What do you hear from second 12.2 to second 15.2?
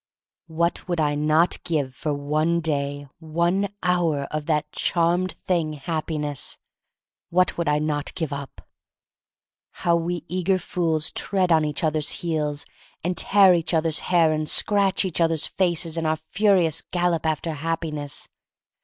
heels, and tear each other's hair, and scratch